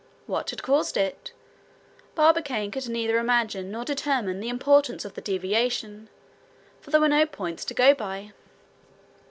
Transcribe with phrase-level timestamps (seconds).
[0.25, 1.31] What had caused it?
[2.15, 6.09] Barbicane could neither imagine nor determine the importance of the deviation,
[6.79, 8.33] for there were no points to go by.